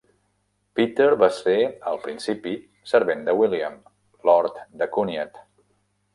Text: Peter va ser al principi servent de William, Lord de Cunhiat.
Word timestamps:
Peter 0.77 1.09
va 1.23 1.29
ser 1.39 1.57
al 1.91 1.99
principi 2.07 2.55
servent 2.93 3.23
de 3.29 3.37
William, 3.43 3.77
Lord 4.31 4.61
de 4.83 4.91
Cunhiat. 4.99 5.41